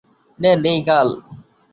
নেন 0.39 0.59
এই 0.71 0.79
গাল! 0.87 1.07